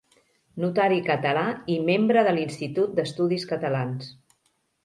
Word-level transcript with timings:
Notari 0.63 0.97
català 1.09 1.43
i 1.75 1.77
membre 1.91 2.25
de 2.29 2.35
l'Institut 2.39 2.99
d'Estudis 3.01 3.47
Catalans. 3.55 4.13